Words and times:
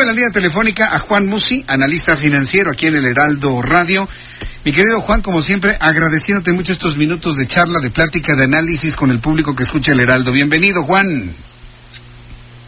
Tengo 0.00 0.12
en 0.12 0.16
la 0.16 0.22
línea 0.22 0.32
telefónica 0.32 0.96
a 0.96 0.98
Juan 0.98 1.26
Musi, 1.26 1.62
analista 1.68 2.16
financiero 2.16 2.70
aquí 2.70 2.86
en 2.86 2.96
el 2.96 3.04
Heraldo 3.04 3.60
Radio. 3.60 4.08
Mi 4.64 4.72
querido 4.72 5.02
Juan, 5.02 5.20
como 5.20 5.42
siempre, 5.42 5.76
agradeciéndote 5.78 6.54
mucho 6.54 6.72
estos 6.72 6.96
minutos 6.96 7.36
de 7.36 7.46
charla, 7.46 7.80
de 7.80 7.90
plática, 7.90 8.34
de 8.34 8.44
análisis 8.44 8.96
con 8.96 9.10
el 9.10 9.20
público 9.20 9.54
que 9.54 9.62
escucha 9.62 9.92
el 9.92 10.00
Heraldo. 10.00 10.32
Bienvenido, 10.32 10.84
Juan. 10.84 11.30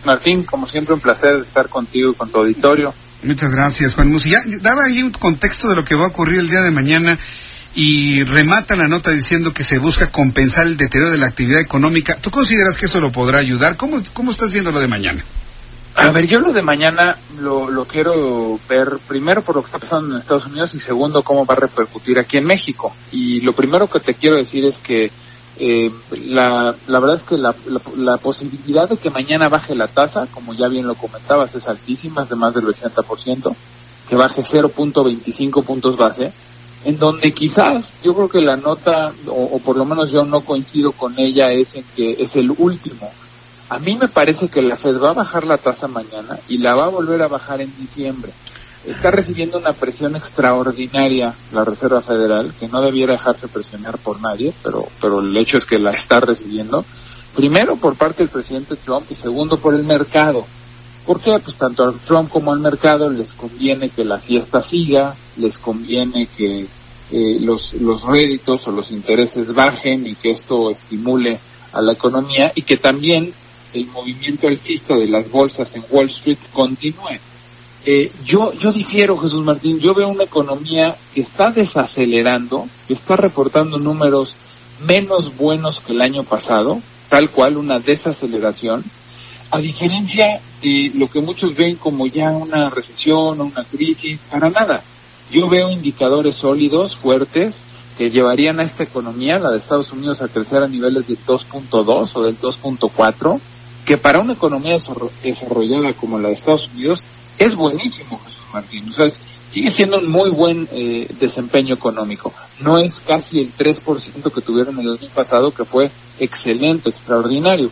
Martín, 0.04 0.44
como 0.44 0.68
siempre, 0.68 0.92
un 0.92 1.00
placer 1.00 1.36
estar 1.36 1.70
contigo 1.70 2.10
y 2.10 2.14
con 2.14 2.30
tu 2.30 2.40
auditorio. 2.40 2.92
Muchas 3.22 3.50
gracias, 3.50 3.94
Juan 3.94 4.12
Musi. 4.12 4.28
Ya 4.28 4.42
daba 4.60 4.84
ahí 4.84 5.02
un 5.02 5.10
contexto 5.10 5.70
de 5.70 5.76
lo 5.76 5.86
que 5.86 5.94
va 5.94 6.04
a 6.04 6.08
ocurrir 6.08 6.38
el 6.38 6.50
día 6.50 6.60
de 6.60 6.70
mañana 6.70 7.18
y 7.74 8.24
remata 8.24 8.76
la 8.76 8.88
nota 8.88 9.10
diciendo 9.10 9.54
que 9.54 9.64
se 9.64 9.78
busca 9.78 10.12
compensar 10.12 10.66
el 10.66 10.76
deterioro 10.76 11.10
de 11.10 11.16
la 11.16 11.28
actividad 11.28 11.60
económica. 11.60 12.14
¿Tú 12.20 12.30
consideras 12.30 12.76
que 12.76 12.84
eso 12.84 13.00
lo 13.00 13.10
podrá 13.10 13.38
ayudar? 13.38 13.78
¿Cómo, 13.78 14.02
cómo 14.12 14.32
estás 14.32 14.52
viendo 14.52 14.70
lo 14.70 14.80
de 14.80 14.88
mañana? 14.88 15.24
A 15.94 16.10
ver, 16.10 16.26
yo 16.26 16.38
lo 16.38 16.52
de 16.52 16.62
mañana 16.62 17.18
lo, 17.38 17.68
lo 17.68 17.84
quiero 17.84 18.58
ver 18.68 18.98
primero 19.06 19.42
por 19.42 19.56
lo 19.56 19.62
que 19.62 19.66
está 19.66 19.78
pasando 19.78 20.14
en 20.14 20.20
Estados 20.20 20.46
Unidos 20.46 20.74
y 20.74 20.80
segundo 20.80 21.22
cómo 21.22 21.44
va 21.44 21.54
a 21.54 21.60
repercutir 21.60 22.18
aquí 22.18 22.38
en 22.38 22.44
México. 22.44 22.94
Y 23.10 23.40
lo 23.40 23.52
primero 23.52 23.86
que 23.88 24.00
te 24.00 24.14
quiero 24.14 24.36
decir 24.36 24.64
es 24.64 24.78
que 24.78 25.10
eh, 25.58 25.90
la, 26.24 26.74
la 26.86 26.98
verdad 26.98 27.16
es 27.16 27.22
que 27.22 27.36
la, 27.36 27.54
la, 27.66 27.80
la 27.96 28.16
posibilidad 28.16 28.88
de 28.88 28.96
que 28.96 29.10
mañana 29.10 29.50
baje 29.50 29.74
la 29.74 29.86
tasa, 29.86 30.26
como 30.32 30.54
ya 30.54 30.68
bien 30.68 30.86
lo 30.86 30.94
comentabas, 30.94 31.54
es 31.54 31.68
altísima, 31.68 32.22
es 32.22 32.30
de 32.30 32.36
más 32.36 32.54
del 32.54 32.64
80%, 32.64 33.54
que 34.08 34.16
baje 34.16 34.42
0.25 34.42 35.62
puntos 35.62 35.98
base, 35.98 36.32
en 36.84 36.98
donde 36.98 37.32
quizás 37.32 37.92
yo 38.02 38.14
creo 38.14 38.28
que 38.28 38.40
la 38.40 38.56
nota, 38.56 39.12
o, 39.26 39.32
o 39.32 39.58
por 39.58 39.76
lo 39.76 39.84
menos 39.84 40.10
yo 40.10 40.24
no 40.24 40.40
coincido 40.40 40.92
con 40.92 41.18
ella, 41.18 41.52
es 41.52 41.74
en 41.74 41.84
que 41.94 42.16
es 42.18 42.34
el 42.34 42.50
último. 42.50 43.12
A 43.72 43.78
mí 43.78 43.96
me 43.96 44.06
parece 44.06 44.48
que 44.48 44.60
la 44.60 44.76
Fed 44.76 45.00
va 45.00 45.12
a 45.12 45.14
bajar 45.14 45.46
la 45.46 45.56
tasa 45.56 45.88
mañana 45.88 46.38
y 46.46 46.58
la 46.58 46.74
va 46.74 46.84
a 46.84 46.90
volver 46.90 47.22
a 47.22 47.28
bajar 47.28 47.62
en 47.62 47.74
diciembre. 47.78 48.30
Está 48.84 49.10
recibiendo 49.10 49.56
una 49.56 49.72
presión 49.72 50.14
extraordinaria 50.14 51.32
la 51.54 51.64
Reserva 51.64 52.02
Federal, 52.02 52.52
que 52.60 52.68
no 52.68 52.82
debiera 52.82 53.14
dejarse 53.14 53.48
presionar 53.48 53.96
por 53.96 54.20
nadie, 54.20 54.52
pero, 54.62 54.86
pero 55.00 55.20
el 55.20 55.34
hecho 55.38 55.56
es 55.56 55.64
que 55.64 55.78
la 55.78 55.92
está 55.92 56.20
recibiendo. 56.20 56.84
Primero 57.34 57.76
por 57.76 57.96
parte 57.96 58.18
del 58.18 58.28
presidente 58.28 58.76
Trump 58.76 59.06
y 59.08 59.14
segundo 59.14 59.56
por 59.56 59.74
el 59.74 59.84
mercado. 59.84 60.44
¿Por 61.06 61.18
qué? 61.18 61.38
Pues 61.42 61.56
tanto 61.56 61.88
a 61.88 61.94
Trump 62.06 62.28
como 62.28 62.52
al 62.52 62.60
mercado 62.60 63.08
les 63.08 63.32
conviene 63.32 63.88
que 63.88 64.04
la 64.04 64.18
fiesta 64.18 64.60
siga, 64.60 65.14
les 65.38 65.56
conviene 65.56 66.26
que 66.26 66.66
eh, 67.10 67.38
los, 67.40 67.72
los 67.72 68.02
réditos 68.02 68.68
o 68.68 68.70
los 68.70 68.90
intereses 68.90 69.54
bajen 69.54 70.06
y 70.06 70.14
que 70.14 70.32
esto 70.32 70.70
estimule 70.70 71.40
a 71.72 71.80
la 71.80 71.94
economía 71.94 72.52
y 72.54 72.62
que 72.62 72.76
también 72.76 73.32
el 73.74 73.86
movimiento 73.86 74.48
alcista 74.48 74.96
de 74.96 75.06
las 75.06 75.30
bolsas 75.30 75.74
en 75.74 75.84
Wall 75.90 76.10
Street 76.10 76.38
continúe. 76.52 77.18
Eh, 77.84 78.12
yo, 78.24 78.52
yo 78.52 78.72
difiero, 78.72 79.16
Jesús 79.18 79.44
Martín, 79.44 79.80
yo 79.80 79.92
veo 79.94 80.08
una 80.08 80.24
economía 80.24 80.96
que 81.14 81.22
está 81.22 81.50
desacelerando, 81.50 82.68
que 82.86 82.94
está 82.94 83.16
reportando 83.16 83.78
números 83.78 84.36
menos 84.86 85.36
buenos 85.36 85.80
que 85.80 85.92
el 85.92 86.02
año 86.02 86.22
pasado, 86.22 86.80
tal 87.08 87.30
cual 87.30 87.56
una 87.56 87.80
desaceleración, 87.80 88.84
a 89.50 89.58
diferencia 89.58 90.40
de 90.62 90.92
lo 90.94 91.08
que 91.08 91.20
muchos 91.20 91.54
ven 91.54 91.76
como 91.76 92.06
ya 92.06 92.30
una 92.30 92.70
recesión 92.70 93.40
o 93.40 93.44
una 93.44 93.64
crisis, 93.64 94.18
para 94.30 94.48
nada. 94.48 94.82
Yo 95.30 95.48
veo 95.48 95.70
indicadores 95.70 96.36
sólidos, 96.36 96.96
fuertes, 96.96 97.54
que 97.98 98.10
llevarían 98.10 98.60
a 98.60 98.62
esta 98.62 98.84
economía, 98.84 99.38
la 99.38 99.50
de 99.50 99.58
Estados 99.58 99.92
Unidos, 99.92 100.22
a 100.22 100.28
crecer 100.28 100.62
a 100.62 100.68
niveles 100.68 101.06
del 101.06 101.18
2.2 101.18 102.10
o 102.14 102.22
del 102.22 102.38
2.4, 102.40 103.40
que 103.92 103.98
para 103.98 104.22
una 104.22 104.32
economía 104.32 104.78
desarrollada 105.22 105.92
como 105.92 106.18
la 106.18 106.28
de 106.28 106.34
Estados 106.34 106.66
Unidos 106.72 107.04
es 107.36 107.54
buenísimo, 107.54 108.18
Jesús 108.24 108.42
Martín. 108.50 108.88
O 108.88 108.92
sea, 108.94 109.04
sigue 109.52 109.70
siendo 109.70 109.98
un 109.98 110.10
muy 110.10 110.30
buen 110.30 110.66
eh, 110.72 111.06
desempeño 111.20 111.74
económico. 111.74 112.32
No 112.60 112.78
es 112.78 113.00
casi 113.00 113.40
el 113.40 113.52
3% 113.54 114.32
que 114.32 114.40
tuvieron 114.40 114.80
el 114.80 114.92
año 114.92 115.10
pasado, 115.14 115.50
que 115.50 115.66
fue 115.66 115.90
excelente, 116.18 116.88
extraordinario. 116.88 117.70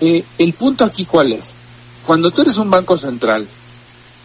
Eh, 0.00 0.24
el 0.38 0.54
punto 0.54 0.84
aquí 0.84 1.04
cuál 1.04 1.30
es? 1.30 1.52
Cuando 2.04 2.32
tú 2.32 2.42
eres 2.42 2.58
un 2.58 2.68
banco 2.68 2.96
central 2.96 3.46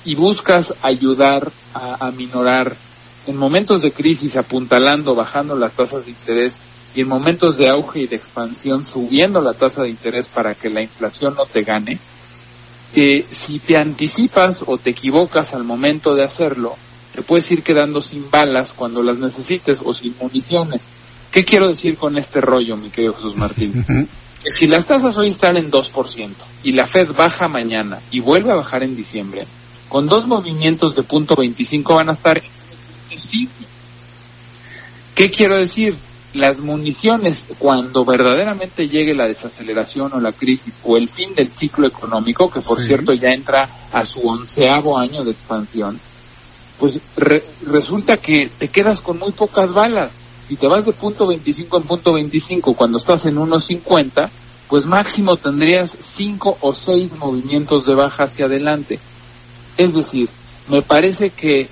y 0.06 0.16
buscas 0.16 0.74
ayudar 0.82 1.52
a, 1.76 2.08
a 2.08 2.10
minorar 2.10 2.76
en 3.28 3.38
momentos 3.38 3.84
de 3.84 3.92
crisis 3.92 4.36
apuntalando, 4.36 5.14
bajando 5.14 5.56
las 5.56 5.74
tasas 5.74 6.06
de 6.06 6.12
interés 6.12 6.58
y 6.96 7.02
en 7.02 7.08
momentos 7.08 7.58
de 7.58 7.70
auge 7.70 8.02
y 8.02 8.08
de 8.08 8.16
expansión 8.16 8.86
subiendo 8.86 9.42
la 9.42 9.54
tasa 9.54 9.84
de 9.84 9.90
interés 9.90 10.28
para 10.28 10.54
que 10.54 10.70
la 10.70 10.84
inflación 10.84 11.36
no 11.36 11.46
te 11.46 11.64
gane, 11.64 12.00
eh, 12.96 13.26
si 13.30 13.60
te 13.60 13.78
anticipas 13.78 14.64
o 14.66 14.78
te 14.78 14.92
equivocas 14.92 15.54
al 15.54 15.64
momento 15.64 16.14
de 16.14 16.24
hacerlo, 16.24 16.76
te 17.14 17.22
puedes 17.24 17.50
ir 17.52 17.64
quedando 17.64 18.02
sin 18.02 18.30
balas 18.30 18.74
cuando 18.74 19.02
las 19.02 19.18
necesites 19.18 19.82
o 19.84 19.94
sin 19.94 20.16
municiones. 20.20 20.82
¿Qué 21.32 21.44
quiero 21.44 21.68
decir 21.68 21.98
con 21.98 22.18
este 22.18 22.42
rollo, 22.42 22.78
mi 22.78 22.90
querido 22.90 23.16
Jesús 23.16 23.36
Martín? 23.36 23.84
Que 24.44 24.52
si 24.52 24.68
las 24.68 24.86
tasas 24.86 25.18
hoy 25.18 25.30
están 25.30 25.58
en 25.58 25.72
2% 25.72 26.34
y 26.64 26.74
la 26.74 26.86
Fed 26.86 27.12
baja 27.16 27.48
mañana 27.48 28.00
y 28.12 28.20
vuelve 28.20 28.52
a 28.52 28.56
bajar 28.56 28.84
en 28.84 28.96
diciembre, 28.96 29.48
con 29.90 30.08
dos 30.08 30.28
movimientos 30.28 30.96
de 30.96 31.04
punto 31.04 31.36
25 31.36 31.96
van 31.96 32.10
a 32.10 32.14
estar 32.14 32.38
en 32.38 33.20
5. 33.20 33.52
¿Qué 35.16 35.32
quiero 35.32 35.58
decir? 35.58 35.96
Las 36.34 36.58
municiones, 36.58 37.46
cuando 37.60 38.04
verdaderamente 38.04 38.88
llegue 38.88 39.14
la 39.14 39.28
desaceleración 39.28 40.14
o 40.14 40.20
la 40.20 40.32
crisis 40.32 40.74
o 40.84 40.98
el 40.98 41.08
fin 41.10 41.36
del 41.36 41.52
ciclo 41.52 41.88
económico, 41.88 42.50
que 42.50 42.60
por 42.62 42.80
Sí. 42.80 42.88
cierto 42.88 43.14
ya 43.14 43.30
entra 43.30 43.70
a 43.92 44.04
su 44.06 44.20
onceavo 44.28 44.98
año 44.98 45.24
de 45.24 45.32
expansión, 45.32 46.00
pues 46.80 47.00
re- 47.16 47.44
resulta 47.68 48.18
que 48.18 48.50
te 48.58 48.68
quedas 48.68 49.00
con 49.00 49.20
muy 49.20 49.32
pocas 49.32 49.72
balas. 49.74 50.12
Si 50.48 50.56
te 50.56 50.68
vas 50.68 50.86
de 50.86 50.94
punto 50.94 51.28
25 51.28 51.78
en 51.78 51.84
punto 51.84 52.14
25 52.14 52.74
cuando 52.74 52.98
estás 52.98 53.26
en 53.28 53.38
1.50, 53.38 54.30
pues 54.68 54.86
máximo 54.88 55.38
tendrías 55.38 55.96
cinco 56.02 56.58
o 56.62 56.74
seis 56.74 57.16
movimientos 57.18 57.86
de 57.86 57.94
baja 57.94 58.24
hacia 58.24 58.46
adelante. 58.48 59.00
Es 59.78 59.94
decir, 59.94 60.30
me 60.68 60.82
parece 60.82 61.30
que 61.30 61.70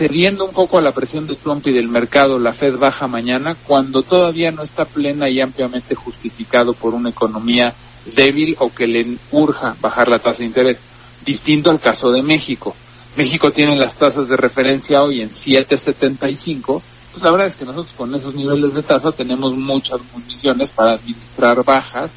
cediendo 0.00 0.46
un 0.46 0.52
poco 0.52 0.78
a 0.78 0.80
la 0.80 0.92
presión 0.92 1.26
de 1.26 1.34
Trump 1.34 1.66
y 1.66 1.72
del 1.72 1.90
mercado, 1.90 2.38
la 2.38 2.54
Fed 2.54 2.78
baja 2.78 3.06
mañana 3.06 3.54
cuando 3.66 4.02
todavía 4.02 4.50
no 4.50 4.62
está 4.62 4.86
plena 4.86 5.28
y 5.28 5.42
ampliamente 5.42 5.94
justificado 5.94 6.72
por 6.72 6.94
una 6.94 7.10
economía 7.10 7.74
débil 8.16 8.56
o 8.60 8.72
que 8.72 8.86
le 8.86 9.18
urja 9.30 9.76
bajar 9.78 10.08
la 10.08 10.18
tasa 10.18 10.38
de 10.38 10.46
interés. 10.46 10.78
Distinto 11.22 11.70
al 11.70 11.80
caso 11.80 12.10
de 12.12 12.22
México. 12.22 12.74
México 13.14 13.50
tiene 13.50 13.78
las 13.78 13.94
tasas 13.94 14.26
de 14.26 14.38
referencia 14.38 15.02
hoy 15.02 15.20
en 15.20 15.28
7.75, 15.28 16.80
pues 17.12 17.22
la 17.22 17.30
verdad 17.32 17.48
es 17.48 17.56
que 17.56 17.66
nosotros 17.66 17.94
con 17.94 18.14
esos 18.14 18.34
niveles 18.34 18.72
de 18.72 18.82
tasa 18.82 19.12
tenemos 19.12 19.54
muchas 19.54 20.00
municiones 20.14 20.70
para 20.70 20.92
administrar 20.92 21.62
bajas 21.62 22.10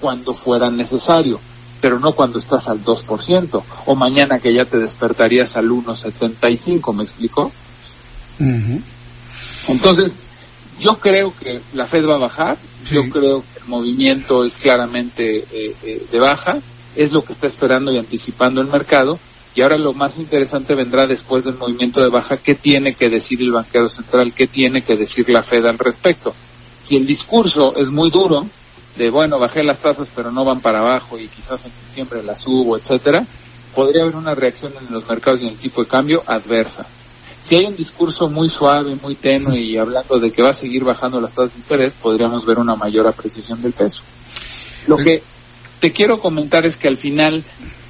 cuando 0.00 0.34
fuera 0.34 0.72
necesario, 0.72 1.38
pero 1.80 1.98
no 1.98 2.12
cuando 2.12 2.38
estás 2.38 2.68
al 2.68 2.84
2%, 2.84 3.62
o 3.86 3.94
mañana 3.94 4.38
que 4.38 4.52
ya 4.52 4.64
te 4.64 4.78
despertarías 4.78 5.56
al 5.56 5.68
1.75, 5.70 6.94
¿me 6.94 7.04
explico? 7.04 7.52
Ujú. 8.40 8.80
Entonces, 9.68 10.12
yo 10.80 10.96
creo 10.98 11.32
que 11.36 11.60
la 11.74 11.86
Fed 11.86 12.04
va 12.06 12.16
a 12.16 12.20
bajar, 12.20 12.56
Sí. 12.84 12.94
yo 12.94 13.10
creo 13.10 13.42
que 13.42 13.60
el 13.60 13.66
movimiento 13.68 14.44
es 14.44 14.54
claramente 14.54 15.38
eh, 15.50 15.74
eh, 15.82 16.06
de 16.10 16.18
baja, 16.20 16.58
es 16.94 17.12
lo 17.12 17.24
que 17.24 17.32
está 17.32 17.46
esperando 17.46 17.92
y 17.92 17.98
anticipando 17.98 18.60
el 18.60 18.68
mercado, 18.68 19.18
y 19.54 19.60
ahora 19.62 19.76
lo 19.76 19.92
más 19.92 20.18
interesante 20.18 20.74
vendrá 20.74 21.06
después 21.06 21.44
del 21.44 21.54
movimiento 21.56 22.00
de 22.00 22.10
baja, 22.10 22.36
qué 22.36 22.54
tiene 22.54 22.94
que 22.94 23.08
decir 23.08 23.40
el 23.40 23.50
banquero 23.50 23.88
central, 23.88 24.32
qué 24.32 24.46
tiene 24.46 24.82
que 24.82 24.94
decir 24.96 25.28
la 25.28 25.42
Fed 25.42 25.66
al 25.66 25.78
respecto. 25.78 26.34
Si 26.86 26.96
el 26.96 27.06
discurso 27.06 27.74
es 27.76 27.90
muy 27.90 28.10
duro, 28.10 28.46
de 28.98 29.10
bueno, 29.10 29.38
bajé 29.38 29.62
las 29.62 29.78
tasas 29.78 30.08
pero 30.14 30.32
no 30.32 30.44
van 30.44 30.60
para 30.60 30.80
abajo 30.80 31.18
y 31.18 31.28
quizás 31.28 31.64
en 31.64 31.72
diciembre 31.86 32.22
las 32.22 32.40
subo, 32.40 32.76
etcétera, 32.76 33.24
podría 33.74 34.02
haber 34.02 34.16
una 34.16 34.34
reacción 34.34 34.72
en 34.78 34.92
los 34.92 35.08
mercados 35.08 35.40
y 35.40 35.44
en 35.44 35.50
el 35.50 35.56
tipo 35.56 35.82
de 35.82 35.88
cambio 35.88 36.22
adversa. 36.26 36.84
Si 37.44 37.54
hay 37.54 37.64
un 37.64 37.76
discurso 37.76 38.28
muy 38.28 38.50
suave, 38.50 38.94
muy 38.96 39.14
tenue 39.14 39.58
y 39.58 39.78
hablando 39.78 40.18
de 40.18 40.30
que 40.30 40.42
va 40.42 40.50
a 40.50 40.52
seguir 40.52 40.84
bajando 40.84 41.20
las 41.20 41.32
tasas 41.32 41.52
de 41.54 41.60
interés, 41.60 41.94
podríamos 41.94 42.44
ver 42.44 42.58
una 42.58 42.74
mayor 42.74 43.06
apreciación 43.06 43.62
del 43.62 43.72
peso. 43.72 44.02
Lo 44.86 44.96
que 44.96 45.22
te 45.80 45.92
quiero 45.92 46.18
comentar 46.18 46.66
es 46.66 46.76
que 46.76 46.88
al 46.88 46.98
final 46.98 47.44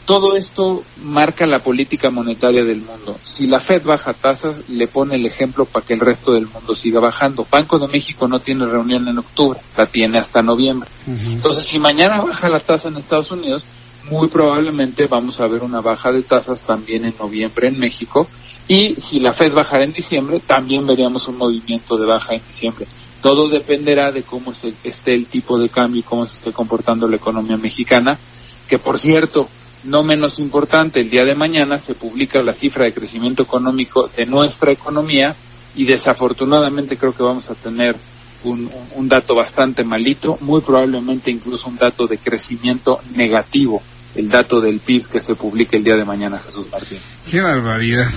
todo 0.09 0.37
esto 0.37 0.85
marca 1.03 1.47
la 1.47 1.59
política 1.59 2.09
monetaria 2.09 2.65
del 2.65 2.81
mundo. 2.81 3.19
Si 3.23 3.47
la 3.47 3.61
Fed 3.61 3.83
baja 3.85 4.15
tasas, 4.15 4.67
le 4.71 4.89
pone 4.89 5.17
el 5.17 5.27
ejemplo 5.27 5.67
para 5.67 5.85
que 5.85 5.93
el 5.93 6.01
resto 6.01 6.33
del 6.33 6.47
mundo 6.47 6.75
siga 6.75 6.99
bajando. 6.99 7.47
Banco 7.51 7.79
de 7.79 7.89
México 7.89 8.27
no 8.27 8.39
tiene 8.39 8.65
reunión 8.65 9.07
en 9.07 9.19
octubre, 9.19 9.61
la 9.77 9.85
tiene 9.85 10.19
hasta 10.19 10.41
noviembre. 10.41 10.89
Entonces, 11.07 11.67
si 11.67 11.79
mañana 11.79 12.23
baja 12.23 12.49
la 12.49 12.59
tasa 12.59 12.89
en 12.89 12.97
Estados 12.97 13.31
Unidos, 13.33 13.65
muy 14.11 14.29
probablemente 14.29 15.07
vamos 15.09 15.43
a 15.43 15.47
ver 15.47 15.63
una 15.63 15.83
baja 15.83 16.11
de 16.11 16.23
tasas 16.23 16.63
también 16.63 17.05
en 17.05 17.13
noviembre 17.19 17.69
en 17.69 17.79
México. 17.79 18.29
Y 18.67 18.95
si 18.95 19.21
la 19.21 19.35
Fed 19.35 19.53
bajara 19.53 19.85
en 19.85 19.93
diciembre, 19.93 20.41
también 20.41 20.87
veríamos 20.87 21.29
un 21.29 21.37
movimiento 21.37 21.99
de 21.99 22.07
baja 22.07 22.33
en 22.33 22.41
diciembre. 22.49 22.87
Todo 23.21 23.47
dependerá 23.51 24.11
de 24.11 24.23
cómo 24.23 24.55
esté 24.85 25.15
el 25.15 25.27
tipo 25.27 25.59
de 25.59 25.69
cambio 25.69 26.01
y 26.01 26.05
cómo 26.05 26.25
se 26.25 26.39
esté 26.39 26.53
comportando 26.53 27.07
la 27.07 27.17
economía 27.17 27.59
mexicana, 27.59 28.19
que 28.67 28.79
por 28.79 28.99
cierto, 28.99 29.51
no 29.85 30.03
menos 30.03 30.39
importante, 30.39 31.01
el 31.01 31.11
día 31.11 31.25
de 31.25 31.35
mañana 31.35 31.79
se 31.79 31.95
publica 31.95 32.41
la 32.41 32.55
cifra 32.55 32.85
de 32.85 32.93
crecimiento 32.93 33.43
económico 33.43 34.09
de 34.17 34.27
nuestra 34.27 34.73
economía 34.73 35.35
y 35.75 35.85
desafortunadamente 35.85 36.97
creo 36.97 37.15
que 37.15 37.23
vamos 37.23 37.49
a 37.51 37.55
tener 37.55 37.97
un, 38.45 39.09
dato 39.09 39.35
bastante 39.35 39.85
malito, 39.85 40.39
muy 40.41 40.61
probablemente 40.61 41.31
incluso 41.31 41.69
un 41.69 41.77
dato 41.77 42.07
de 42.07 42.19
crecimiento 42.19 43.01
negativo, 43.15 43.83
el 44.15 44.29
dato 44.29 44.61
del 44.61 44.81
PIB 44.81 45.09
que 45.09 45.21
se 45.21 45.35
publique 45.35 45.77
el 45.77 45.85
día 45.85 45.97
de 45.97 46.05
mañana, 46.05 46.39
Jesús 46.39 46.67
Martín. 46.71 46.99
Qué 47.29 47.41
barbaridad. 47.41 48.09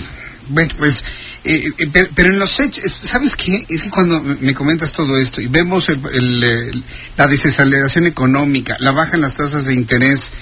Bueno, 0.50 0.74
pues, 0.78 1.04
eh, 1.44 1.64
eh, 1.78 2.10
pero, 2.14 2.32
en 2.32 2.40
los 2.40 2.60
hechos, 2.60 2.84
¿sabes 3.04 3.36
qué? 3.36 3.66
Es 3.70 3.84
que 3.84 3.90
cuando 3.90 4.22
me 4.22 4.54
comentas 4.54 4.92
todo 4.92 5.18
esto 5.18 5.42
y 5.42 5.48
vemos 5.48 5.88
la 7.18 7.28
desaceleración 7.28 8.06
económica, 8.06 8.76
la 8.80 8.92
baja 8.92 9.16
en 9.16 9.22
las 9.22 9.34
tasas 9.34 9.66
de 9.66 9.74
interés, 9.74 10.34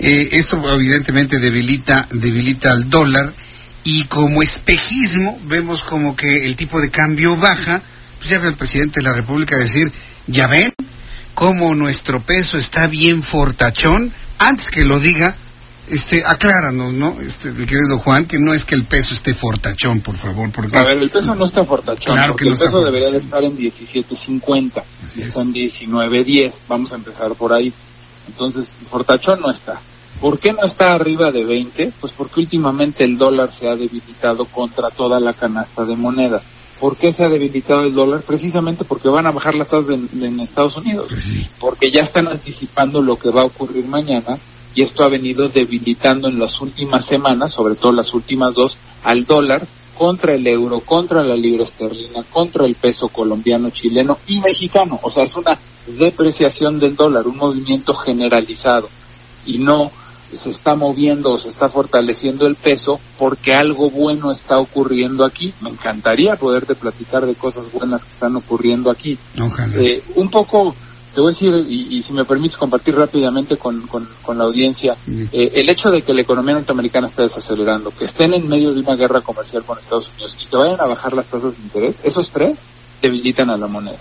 eh, 0.00 0.28
esto 0.32 0.62
evidentemente 0.74 1.38
debilita, 1.38 2.08
debilita 2.10 2.72
al 2.72 2.88
dólar 2.88 3.32
y 3.84 4.04
como 4.06 4.42
espejismo 4.42 5.38
vemos 5.44 5.82
como 5.82 6.16
que 6.16 6.46
el 6.46 6.56
tipo 6.56 6.80
de 6.80 6.90
cambio 6.90 7.36
baja, 7.36 7.82
pues 8.18 8.30
ya 8.30 8.38
ve 8.38 8.48
el 8.48 8.54
presidente 8.54 9.00
de 9.00 9.04
la 9.04 9.12
República 9.12 9.56
decir, 9.56 9.92
ya 10.26 10.46
ven 10.46 10.72
cómo 11.34 11.74
nuestro 11.74 12.22
peso 12.22 12.56
está 12.56 12.86
bien 12.86 13.22
fortachón, 13.22 14.12
antes 14.38 14.70
que 14.70 14.84
lo 14.84 14.98
diga, 14.98 15.36
este, 15.88 16.24
acláranos, 16.24 16.94
¿no? 16.94 17.20
Este, 17.20 17.52
mi 17.52 17.66
querido 17.66 17.98
Juan, 17.98 18.24
que 18.24 18.38
no 18.38 18.54
es 18.54 18.64
que 18.64 18.76
el 18.76 18.84
peso 18.84 19.12
esté 19.12 19.34
fortachón, 19.34 20.00
por 20.00 20.16
favor, 20.16 20.50
porque... 20.50 20.78
A 20.78 20.84
ver, 20.84 20.96
el 20.98 21.10
peso 21.10 21.34
no 21.34 21.44
está 21.46 21.64
fortachón, 21.64 22.14
claro 22.14 22.36
que 22.36 22.48
el 22.48 22.56
peso 22.56 22.82
debería 22.82 23.10
de 23.10 23.18
estar 23.18 23.42
en 23.44 23.56
17.50, 23.56 24.82
está 25.18 25.42
en 25.42 25.52
19.10, 25.52 26.52
vamos 26.68 26.92
a 26.92 26.94
empezar 26.94 27.34
por 27.34 27.52
ahí. 27.52 27.72
Entonces, 28.28 28.66
fortachón 28.88 29.40
no 29.40 29.50
está. 29.50 29.80
¿Por 30.20 30.38
qué 30.38 30.52
no 30.52 30.64
está 30.64 30.92
arriba 30.92 31.30
de 31.30 31.44
20? 31.44 31.92
Pues 31.98 32.12
porque 32.12 32.40
últimamente 32.40 33.04
el 33.04 33.16
dólar 33.16 33.50
se 33.50 33.68
ha 33.68 33.74
debilitado 33.74 34.44
contra 34.44 34.90
toda 34.90 35.18
la 35.18 35.32
canasta 35.32 35.84
de 35.84 35.96
monedas. 35.96 36.42
¿Por 36.78 36.96
qué 36.96 37.12
se 37.12 37.24
ha 37.24 37.28
debilitado 37.28 37.82
el 37.82 37.94
dólar? 37.94 38.22
Precisamente 38.22 38.84
porque 38.84 39.08
van 39.08 39.26
a 39.26 39.32
bajar 39.32 39.54
las 39.54 39.68
tasas 39.68 39.98
en 40.20 40.40
Estados 40.40 40.76
Unidos. 40.76 41.08
Pues 41.08 41.50
porque 41.58 41.90
ya 41.90 42.02
están 42.02 42.28
anticipando 42.28 43.00
lo 43.00 43.16
que 43.16 43.30
va 43.30 43.42
a 43.42 43.46
ocurrir 43.46 43.86
mañana 43.86 44.38
y 44.74 44.82
esto 44.82 45.04
ha 45.04 45.10
venido 45.10 45.48
debilitando 45.48 46.28
en 46.28 46.38
las 46.38 46.60
últimas 46.60 47.04
semanas, 47.04 47.52
sobre 47.52 47.74
todo 47.74 47.92
las 47.92 48.14
últimas 48.14 48.54
dos, 48.54 48.76
al 49.04 49.24
dólar 49.24 49.66
contra 49.96 50.34
el 50.34 50.46
euro, 50.46 50.80
contra 50.80 51.22
la 51.22 51.36
libra 51.36 51.64
esterlina, 51.64 52.22
contra 52.30 52.66
el 52.66 52.74
peso 52.74 53.08
colombiano, 53.08 53.70
chileno 53.70 54.18
y 54.26 54.40
mexicano. 54.40 54.98
O 55.02 55.10
sea, 55.10 55.24
es 55.24 55.34
una 55.34 55.58
depreciación 55.86 56.78
del 56.78 56.96
dólar, 56.96 57.26
un 57.26 57.36
movimiento 57.36 57.94
generalizado 57.94 58.88
y 59.44 59.58
no 59.58 59.90
se 60.36 60.50
está 60.50 60.74
moviendo 60.74 61.32
o 61.32 61.38
se 61.38 61.48
está 61.48 61.68
fortaleciendo 61.68 62.46
el 62.46 62.56
peso 62.56 63.00
porque 63.18 63.54
algo 63.54 63.90
bueno 63.90 64.32
está 64.32 64.58
ocurriendo 64.58 65.24
aquí. 65.24 65.52
Me 65.60 65.70
encantaría 65.70 66.36
poderte 66.36 66.74
platicar 66.74 67.26
de 67.26 67.34
cosas 67.34 67.70
buenas 67.72 68.04
que 68.04 68.10
están 68.10 68.36
ocurriendo 68.36 68.90
aquí. 68.90 69.18
Eh, 69.76 70.02
un 70.16 70.30
poco, 70.30 70.74
te 71.14 71.20
voy 71.20 71.30
a 71.30 71.32
decir, 71.32 71.54
y, 71.68 72.02
si 72.02 72.12
me 72.12 72.24
permites 72.24 72.56
compartir 72.56 72.94
rápidamente 72.94 73.56
con, 73.56 73.86
con, 73.86 74.38
la 74.38 74.44
audiencia, 74.44 74.96
eh, 75.32 75.52
el 75.54 75.68
hecho 75.68 75.90
de 75.90 76.02
que 76.02 76.14
la 76.14 76.22
economía 76.22 76.54
norteamericana 76.54 77.08
está 77.08 77.22
desacelerando, 77.22 77.90
que 77.90 78.04
estén 78.04 78.34
en 78.34 78.48
medio 78.48 78.72
de 78.72 78.80
una 78.80 78.96
guerra 78.96 79.20
comercial 79.20 79.64
con 79.64 79.78
Estados 79.78 80.10
Unidos 80.14 80.36
y 80.40 80.46
que 80.46 80.56
vayan 80.56 80.80
a 80.80 80.86
bajar 80.86 81.12
las 81.12 81.26
tasas 81.26 81.56
de 81.56 81.62
interés, 81.62 81.96
esos 82.04 82.30
tres 82.30 82.58
debilitan 83.02 83.50
a 83.50 83.56
la 83.56 83.66
moneda. 83.66 83.98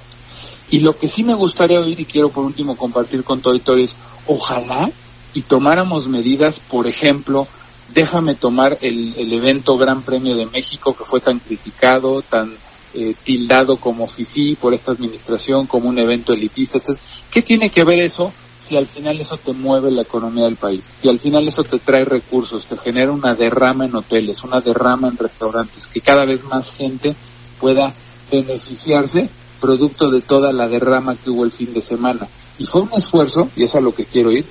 Y 0.72 0.80
lo 0.80 0.96
que 0.96 1.08
sí 1.08 1.24
me 1.24 1.34
gustaría 1.34 1.80
oír 1.80 2.00
y 2.00 2.06
quiero 2.06 2.30
por 2.30 2.46
último 2.46 2.78
compartir 2.78 3.24
con 3.24 3.42
todo 3.42 3.56
es, 3.76 3.96
ojalá 4.28 4.92
y 5.34 5.44
tomáramos 5.44 6.08
medidas, 6.08 6.60
por 6.60 6.88
ejemplo, 6.88 7.48
déjame 7.94 8.36
tomar 8.36 8.78
el, 8.82 9.34
evento 9.34 9.78
Gran 9.78 10.02
Premio 10.02 10.36
de 10.36 10.46
México 10.46 10.96
que 10.96 11.04
fue 11.04 11.20
tan 11.20 11.40
criticado, 11.40 12.22
tan 12.22 12.54
eh, 12.94 13.16
tildado 13.24 13.78
como 13.78 14.08
FIFI 14.08 14.56
por 14.56 14.74
esta 14.74 14.92
administración, 14.92 15.68
como 15.68 15.90
un 15.90 16.00
evento 16.00 16.34
elitista. 16.34 16.80
Entonces, 16.80 17.04
¿qué 17.32 17.42
tiene 17.42 17.70
que 17.70 17.84
ver 17.84 18.04
eso 18.04 18.32
si 18.68 18.78
al 18.78 18.88
final 18.88 19.20
eso 19.20 19.38
te 19.38 19.54
mueve 19.54 19.92
la 19.92 20.02
economía 20.02 20.46
del 20.46 20.56
país? 20.56 20.84
Si 21.02 21.10
al 21.10 21.20
final 21.20 21.48
eso 21.48 21.64
te 21.64 21.80
trae 21.80 22.04
recursos, 22.04 22.66
te 22.66 22.78
genera 22.78 23.12
una 23.12 23.36
derrama 23.36 23.86
en 23.86 23.96
hoteles, 23.96 24.44
una 24.44 24.62
derrama 24.62 25.08
en 25.08 25.18
restaurantes, 25.18 25.88
que 25.88 26.02
cada 26.02 26.26
vez 26.26 26.44
más 26.44 26.72
gente 26.72 27.16
pueda 27.60 27.94
beneficiarse 28.32 29.30
producto 29.60 30.10
de 30.10 30.22
toda 30.22 30.54
la 30.54 30.68
derrama 30.68 31.16
que 31.16 31.30
hubo 31.30 31.44
el 31.44 31.52
fin 31.52 31.74
de 31.74 31.82
semana. 31.82 32.28
Y 32.58 32.66
fue 32.66 32.82
un 32.82 32.94
esfuerzo, 32.94 33.50
y 33.56 33.64
es 33.64 33.76
a 33.76 33.82
lo 33.82 33.94
que 33.94 34.06
quiero 34.06 34.32
ir, 34.32 34.46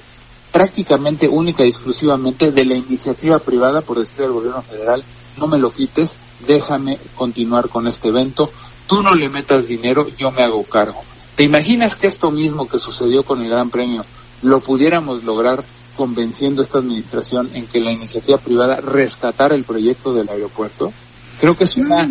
prácticamente 0.53 1.29
única 1.29 1.65
y 1.65 1.69
exclusivamente 1.69 2.51
de 2.53 2.65
la 2.65 2.75
iniciativa 2.75 3.39
privada, 3.39 3.83
por 3.83 3.99
decir 3.99 4.25
al 4.25 4.33
gobierno 4.33 4.63
federal, 4.63 5.05
no 5.37 5.47
me 5.47 5.59
lo 5.59 5.71
quites, 5.71 6.17
déjame 6.47 6.99
continuar 7.15 7.69
con 7.69 7.87
este 7.87 8.09
evento, 8.09 8.51
tú 8.87 9.03
no 9.03 9.15
le 9.15 9.29
metas 9.29 9.67
dinero, 9.67 10.07
yo 10.17 10.31
me 10.31 10.43
hago 10.43 10.63
cargo. 10.65 11.03
¿Te 11.37 11.45
imaginas 11.45 11.95
que 11.95 12.09
esto 12.09 12.31
mismo 12.31 12.67
que 12.67 12.79
sucedió 12.79 13.23
con 13.23 13.43
el 13.43 13.51
Gran 13.51 13.71
Premio 13.71 14.05
lo 14.43 14.61
pudiéramos 14.61 15.25
lograr 15.25 15.65
convenciendo 15.97 16.63
a 16.63 16.65
esta 16.65 16.79
administración 16.79 17.51
en 17.55 17.67
que 17.67 17.81
la 17.81 17.93
iniciativa 17.93 18.39
privada 18.39 18.81
rescatara 18.81 19.55
el 19.55 19.65
proyecto 19.65 20.15
del 20.15 20.29
aeropuerto? 20.29 20.93
Creo 21.41 21.57
que 21.57 21.65
es 21.65 21.77
una, 21.77 22.09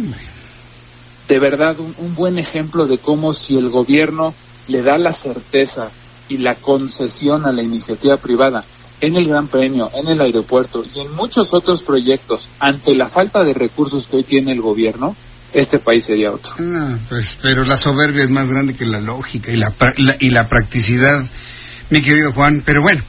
de 1.27 1.39
verdad, 1.39 1.75
un 1.79 2.15
buen 2.15 2.37
ejemplo 2.37 2.85
de 2.85 2.97
cómo 2.97 3.33
si 3.33 3.57
el 3.57 3.69
gobierno 3.69 4.33
le 4.67 4.81
da 4.81 4.97
la 4.97 5.13
certeza 5.13 5.91
y 6.29 6.37
la 6.37 6.55
concesión 6.55 7.45
a 7.45 7.51
la 7.51 7.63
iniciativa 7.63 8.17
privada 8.17 8.65
en 8.99 9.15
el 9.15 9.27
Gran 9.27 9.47
Premio, 9.47 9.91
en 9.93 10.07
el 10.07 10.21
aeropuerto 10.21 10.83
y 10.93 10.99
en 10.99 11.13
muchos 11.13 11.53
otros 11.53 11.83
proyectos 11.83 12.47
ante 12.59 12.95
la 12.95 13.07
falta 13.07 13.43
de 13.43 13.53
recursos 13.53 14.07
que 14.07 14.17
hoy 14.17 14.23
tiene 14.23 14.51
el 14.51 14.61
gobierno, 14.61 15.15
este 15.53 15.79
país 15.79 16.05
sería 16.05 16.31
otro. 16.31 16.53
Ah, 16.59 16.97
pues, 17.09 17.39
pero 17.41 17.63
la 17.63 17.77
soberbia 17.77 18.23
es 18.23 18.29
más 18.29 18.49
grande 18.49 18.73
que 18.73 18.85
la 18.85 18.99
lógica 18.99 19.51
y 19.51 19.57
la, 19.57 19.73
y 20.19 20.29
la 20.29 20.47
practicidad, 20.47 21.25
mi 21.89 22.01
querido 22.01 22.31
Juan. 22.33 22.63
Pero 22.65 22.81
bueno, 22.81 23.01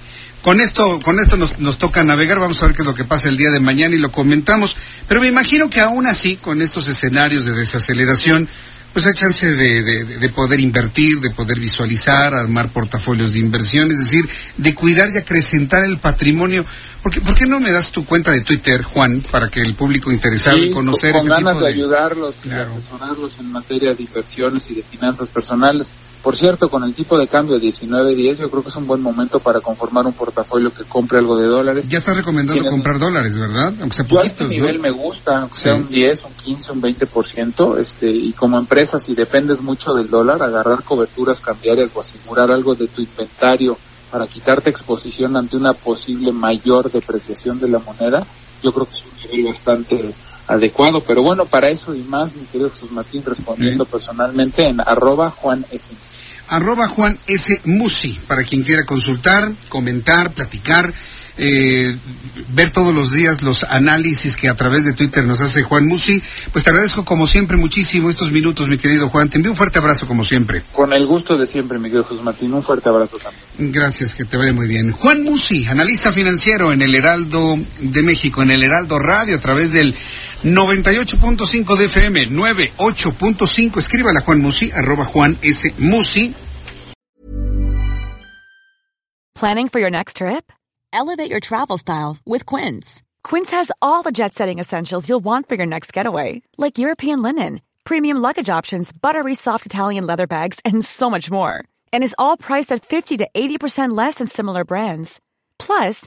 con 0.42 0.60
esto, 0.60 1.00
con 1.00 1.18
esto 1.18 1.36
nos, 1.36 1.58
nos, 1.58 1.78
toca 1.78 2.04
navegar, 2.04 2.38
vamos 2.38 2.62
a 2.62 2.66
ver 2.66 2.76
qué 2.76 2.82
es 2.82 2.88
lo 2.88 2.94
que 2.94 3.04
pasa 3.04 3.28
el 3.28 3.36
día 3.36 3.50
de 3.50 3.60
mañana 3.60 3.94
y 3.94 3.98
lo 3.98 4.12
comentamos. 4.12 4.76
Pero 5.08 5.20
me 5.20 5.26
imagino 5.26 5.68
que 5.68 5.80
aún 5.80 6.06
así, 6.06 6.36
con 6.36 6.62
estos 6.62 6.88
escenarios 6.88 7.44
de 7.44 7.52
desaceleración, 7.52 8.48
pues 8.92 9.06
hay 9.06 9.14
chance 9.14 9.54
de, 9.54 9.82
de, 9.82 10.28
poder 10.30 10.60
invertir, 10.60 11.20
de 11.20 11.30
poder 11.30 11.60
visualizar, 11.60 12.34
armar 12.34 12.72
portafolios 12.72 13.32
de 13.32 13.40
inversión, 13.40 13.90
es 13.90 13.98
decir, 13.98 14.28
de 14.56 14.74
cuidar 14.74 15.08
y 15.14 15.18
acrecentar 15.18 15.84
el 15.84 15.98
patrimonio. 15.98 16.64
¿Por 17.02 17.12
qué, 17.12 17.20
¿Por 17.20 17.34
qué 17.34 17.46
no 17.46 17.60
me 17.60 17.70
das 17.70 17.92
tu 17.92 18.04
cuenta 18.04 18.32
de 18.32 18.40
Twitter, 18.40 18.82
Juan, 18.82 19.22
para 19.30 19.48
que 19.48 19.60
el 19.60 19.74
público 19.74 20.10
interesado 20.10 20.58
en 20.58 20.72
conocer 20.72 21.12
con, 21.12 21.28
con 21.28 21.28
ganas 21.28 21.60
de, 21.60 21.68
ayudarlos 21.68 22.34
y 22.44 22.50
asesorarlos 22.50 23.38
en 23.38 23.52
materia 23.52 23.94
de 23.94 24.02
inversiones 24.02 24.68
y 24.70 24.74
de 24.74 24.82
finanzas 24.82 25.28
personales? 25.28 25.86
Por 26.28 26.36
cierto, 26.36 26.68
con 26.68 26.84
el 26.84 26.92
tipo 26.92 27.18
de 27.18 27.26
cambio 27.26 27.58
19.10, 27.58 28.36
yo 28.36 28.50
creo 28.50 28.62
que 28.62 28.68
es 28.68 28.76
un 28.76 28.86
buen 28.86 29.00
momento 29.00 29.40
para 29.40 29.62
conformar 29.62 30.04
un 30.04 30.12
portafolio 30.12 30.70
que 30.70 30.84
compre 30.84 31.16
algo 31.16 31.38
de 31.38 31.46
dólares. 31.46 31.88
Ya 31.88 31.96
está 31.96 32.12
recomendando 32.12 32.62
comprar 32.66 32.98
dólares, 32.98 33.38
¿verdad? 33.38 33.72
Aunque 33.80 33.96
sea 33.96 34.04
poquitos, 34.04 34.24
a 34.24 34.26
este 34.26 34.44
nivel 34.46 34.78
me 34.78 34.90
gusta, 34.90 35.38
aunque 35.38 35.58
sea 35.58 35.74
un 35.74 35.88
10, 35.88 36.24
un 36.24 36.32
15, 36.34 36.72
un 36.72 36.82
20%, 36.82 37.78
este, 37.78 38.10
y 38.10 38.34
como 38.34 38.58
empresa, 38.58 39.00
si 39.00 39.14
dependes 39.14 39.62
mucho 39.62 39.94
del 39.94 40.10
dólar, 40.10 40.42
agarrar 40.42 40.82
coberturas 40.82 41.40
cambiarias 41.40 41.90
o 41.94 42.00
asegurar 42.02 42.50
algo 42.50 42.74
de 42.74 42.88
tu 42.88 43.00
inventario 43.00 43.78
para 44.10 44.26
quitarte 44.26 44.68
exposición 44.68 45.34
ante 45.34 45.56
una 45.56 45.72
posible 45.72 46.30
mayor 46.30 46.92
depreciación 46.92 47.58
de 47.58 47.68
la 47.68 47.78
moneda, 47.78 48.26
yo 48.62 48.70
creo 48.70 48.84
que 48.84 48.96
es 48.96 49.04
un 49.06 49.30
nivel 49.30 49.46
bastante 49.54 50.14
adecuado. 50.46 51.00
Pero 51.00 51.22
bueno, 51.22 51.46
para 51.46 51.70
eso 51.70 51.94
y 51.94 52.02
más, 52.02 52.34
mi 52.34 52.44
querido 52.44 52.68
Jesús 52.68 52.92
Martín, 52.92 53.22
respondiendo 53.24 53.86
personalmente 53.86 54.66
en 54.66 54.78
arroba 54.82 55.30
Juan 55.30 55.64
S. 55.70 55.86
Arroba 56.48 56.88
Juan 56.88 57.18
S. 57.26 57.60
Musi, 57.64 58.18
para 58.26 58.44
quien 58.44 58.62
quiera 58.62 58.84
consultar, 58.84 59.52
comentar, 59.68 60.32
platicar. 60.32 60.92
eh, 61.38 61.96
ver 62.48 62.70
todos 62.70 62.92
los 62.92 63.12
días 63.12 63.42
los 63.42 63.62
análisis 63.62 64.36
que 64.36 64.48
a 64.48 64.54
través 64.54 64.84
de 64.84 64.92
Twitter 64.92 65.24
nos 65.24 65.40
hace 65.40 65.62
Juan 65.62 65.86
Musi. 65.86 66.20
Pues 66.52 66.64
te 66.64 66.70
agradezco 66.70 67.04
como 67.04 67.28
siempre 67.28 67.56
muchísimo 67.56 68.10
estos 68.10 68.32
minutos, 68.32 68.68
mi 68.68 68.76
querido 68.76 69.08
Juan. 69.08 69.30
Te 69.30 69.36
envío 69.36 69.52
un 69.52 69.56
fuerte 69.56 69.78
abrazo 69.78 70.06
como 70.06 70.24
siempre. 70.24 70.62
Con 70.72 70.92
el 70.92 71.06
gusto 71.06 71.36
de 71.36 71.46
siempre, 71.46 71.78
mi 71.78 71.84
querido 71.84 72.04
José 72.04 72.22
Martín. 72.22 72.52
Un 72.52 72.62
fuerte 72.62 72.88
abrazo 72.88 73.18
también. 73.18 73.72
Gracias, 73.72 74.14
que 74.14 74.24
te 74.24 74.36
vaya 74.36 74.52
muy 74.52 74.66
bien. 74.66 74.90
Juan 74.90 75.22
Musi, 75.22 75.66
analista 75.66 76.12
financiero 76.12 76.72
en 76.72 76.82
el 76.82 76.94
Heraldo 76.94 77.56
de 77.78 78.02
México, 78.02 78.42
en 78.42 78.50
el 78.50 78.64
Heraldo 78.64 78.98
Radio, 78.98 79.36
a 79.36 79.40
través 79.40 79.72
del 79.72 79.94
98.5 80.44 81.76
de 81.78 81.84
FM, 81.88 82.30
98.5. 82.30 83.76
Escríbala 83.76 84.20
Juan 84.24 84.40
Musi, 84.40 84.70
arroba 84.72 85.04
Juan 85.04 85.36
S. 85.42 85.70
Musi. 85.78 86.32
Planning 89.34 89.68
for 89.68 89.78
your 89.80 89.90
next 89.90 90.16
trip? 90.16 90.52
Elevate 90.92 91.30
your 91.30 91.40
travel 91.40 91.78
style 91.78 92.16
with 92.24 92.44
Quince. 92.44 93.02
Quince 93.22 93.50
has 93.52 93.70
all 93.80 94.02
the 94.02 94.10
jet 94.10 94.34
setting 94.34 94.58
essentials 94.58 95.08
you'll 95.08 95.20
want 95.24 95.48
for 95.48 95.54
your 95.54 95.66
next 95.66 95.92
getaway, 95.92 96.42
like 96.56 96.78
European 96.78 97.22
linen, 97.22 97.60
premium 97.84 98.16
luggage 98.16 98.48
options, 98.48 98.92
buttery 98.92 99.34
soft 99.34 99.66
Italian 99.66 100.06
leather 100.06 100.26
bags, 100.26 100.58
and 100.64 100.84
so 100.84 101.10
much 101.10 101.30
more. 101.30 101.64
And 101.92 102.02
is 102.02 102.14
all 102.18 102.36
priced 102.36 102.72
at 102.72 102.84
50 102.84 103.18
to 103.18 103.28
80% 103.34 103.96
less 103.96 104.14
than 104.14 104.26
similar 104.28 104.64
brands. 104.64 105.20
Plus, 105.58 106.06